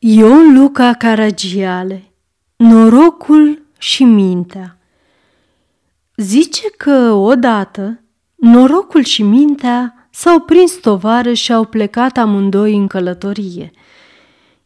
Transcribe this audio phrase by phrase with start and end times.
[0.00, 2.12] Ion Luca Caragiale
[2.56, 4.78] Norocul și mintea
[6.16, 8.00] Zice că odată
[8.34, 13.70] norocul și mintea s-au prins tovară și au plecat amândoi în călătorie.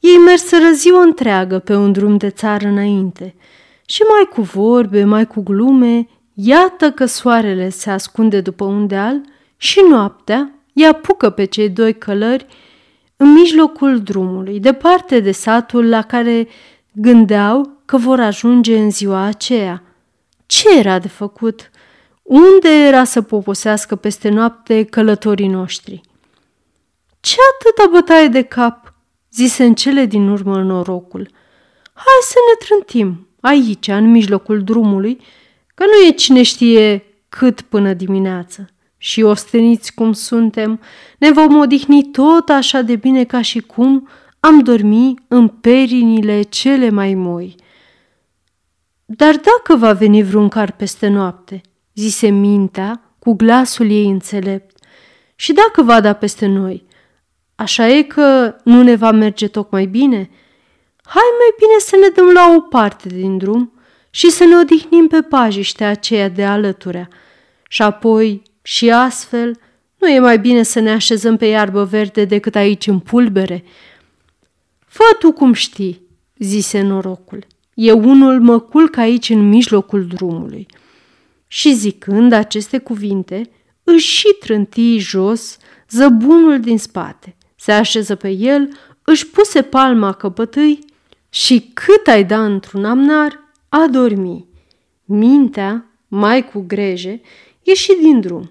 [0.00, 3.34] Ei merseră ziua întreagă pe un drum de țară înainte
[3.86, 9.20] și mai cu vorbe, mai cu glume, iată că soarele se ascunde după un deal
[9.56, 12.46] și noaptea îi apucă pe cei doi călări
[13.22, 16.48] în mijlocul drumului, departe de satul la care
[16.92, 19.82] gândeau că vor ajunge în ziua aceea.
[20.46, 21.70] Ce era de făcut?
[22.22, 26.00] Unde era să poposească peste noapte călătorii noștri?
[27.20, 28.94] Ce atâta bătaie de cap?"
[29.32, 31.28] zise în cele din urmă norocul.
[31.92, 35.20] Hai să ne trântim aici, în mijlocul drumului,
[35.74, 38.68] că nu e cine știe cât până dimineață
[39.02, 40.80] și osteniți cum suntem,
[41.18, 44.08] ne vom odihni tot așa de bine ca și cum
[44.40, 47.54] am dormi în perinile cele mai moi.
[49.04, 51.60] Dar dacă va veni vreun car peste noapte,
[51.94, 54.78] zise mintea cu glasul ei înțelept,
[55.34, 56.86] și dacă va da peste noi,
[57.54, 60.30] așa e că nu ne va merge tocmai bine?
[61.04, 63.72] Hai mai bine să ne dăm la o parte din drum
[64.10, 67.08] și să ne odihnim pe pajiștea aceea de alăturea
[67.68, 69.58] și apoi și astfel,
[69.98, 73.64] nu e mai bine să ne așezăm pe iarbă verde decât aici în pulbere?
[74.86, 76.02] Fă tu cum știi,
[76.38, 77.46] zise norocul.
[77.74, 80.66] Eu unul mă culc aici în mijlocul drumului.
[81.46, 83.50] Și zicând aceste cuvinte,
[83.84, 85.56] își și trânti jos
[85.90, 87.36] zăbunul din spate.
[87.56, 88.68] Se așeză pe el,
[89.04, 90.84] își puse palma căpătâi
[91.28, 93.38] și cât ai da într-un amnar,
[93.68, 94.46] a dormi.
[95.04, 97.20] Mintea, mai cu greje,
[97.70, 98.50] ieși din drum.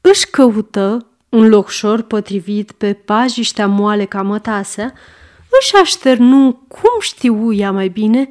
[0.00, 4.92] Își căută un locșor potrivit pe pajiștea moale ca mătasea,
[5.60, 8.30] își așternu cum știu ea mai bine,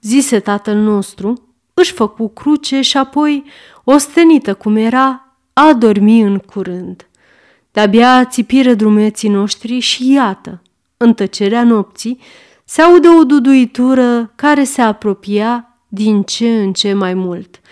[0.00, 3.44] zise tatăl nostru, își făcu cruce și apoi,
[3.84, 7.08] ostenită cum era, a dormi în curând.
[7.72, 10.62] De-abia țipiră drumeții noștri și iată,
[10.96, 12.20] în tăcerea nopții,
[12.64, 17.60] se aude o duduitură care se apropia din ce în ce mai mult–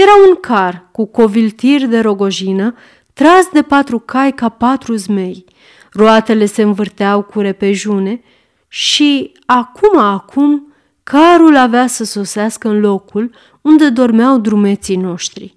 [0.00, 2.74] era un car cu coviltir de rogojină,
[3.12, 5.44] tras de patru cai ca patru zmei.
[5.92, 8.20] Roatele se învârteau cu repejune
[8.68, 15.54] și, acum acum, carul avea să sosească în locul unde dormeau drumeții noștri.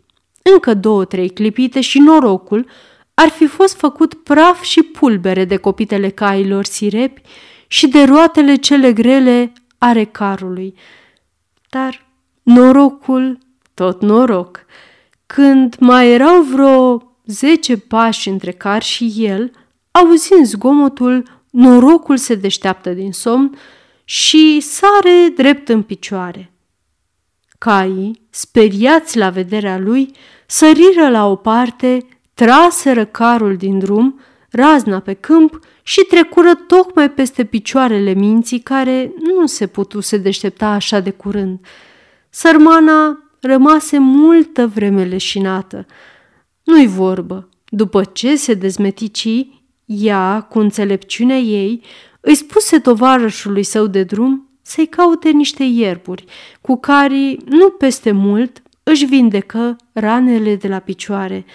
[0.53, 2.69] Încă două-trei clipite și norocul
[3.13, 7.21] ar fi fost făcut praf și pulbere de copitele cailor sirepi
[7.67, 10.75] și de roatele cele grele ale carului.
[11.69, 12.05] Dar
[12.43, 13.37] norocul
[13.73, 14.65] tot noroc.
[15.25, 19.51] Când mai erau vreo zece pași între car și el,
[19.91, 23.57] auzind zgomotul, norocul se deșteaptă din somn
[24.03, 26.51] și sare drept în picioare.
[27.57, 30.11] Caii, speriați la vederea lui,
[30.47, 34.19] săriră la o parte, traseră carul din drum,
[34.49, 40.99] razna pe câmp și trecură tocmai peste picioarele minții care nu se putuse deștepta așa
[40.99, 41.59] de curând.
[42.29, 45.85] Sărmana rămase multă vreme leșinată.
[46.63, 47.49] Nu-i vorbă.
[47.69, 49.47] După ce se dezmetici,
[49.85, 51.83] ea, cu înțelepciunea ei,
[52.19, 56.25] îi spuse tovarășului său de drum să-i caute niște ierburi,
[56.61, 61.45] cu care, nu peste mult, își vindecă ranele de la picioare.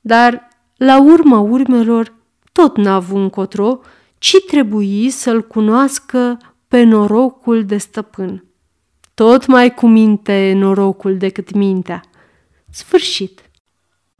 [0.00, 2.14] Dar, la urma urmelor,
[2.52, 3.80] tot n-a avut încotro,
[4.18, 8.47] ci trebuie să-l cunoască pe norocul de stăpân.
[9.24, 12.02] Tot mai cu minte norocul decât mintea.
[12.70, 13.40] Sfârșit.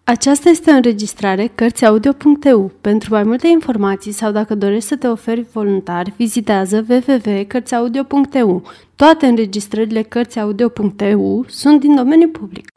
[0.04, 2.72] Aceasta este o înregistrare Cărțiaudio.eu.
[2.80, 8.62] Pentru mai multe informații sau dacă dorești să te oferi voluntar, vizitează www.cărțiaudio.eu.
[8.96, 12.72] Toate înregistrările Cărțiaudio.eu sunt din domeniu public.